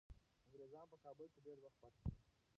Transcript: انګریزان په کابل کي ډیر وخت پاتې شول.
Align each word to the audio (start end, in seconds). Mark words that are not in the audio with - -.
انګریزان 0.45 0.85
په 0.91 0.97
کابل 1.03 1.27
کي 1.33 1.39
ډیر 1.45 1.57
وخت 1.63 1.77
پاتې 1.81 1.99
شول. 2.01 2.13